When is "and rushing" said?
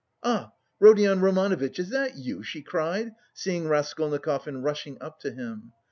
4.47-4.99